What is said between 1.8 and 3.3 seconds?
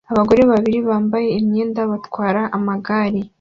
batwara amagare